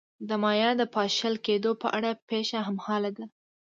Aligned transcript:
د 0.27 0.29
مایا 0.43 0.69
د 0.77 0.81
پاشل 0.95 1.33
کېدو 1.45 1.71
په 1.81 1.87
اړه 1.97 2.11
پېښه 2.29 2.59
هممهاله 2.67 3.11
ده. 3.17 3.25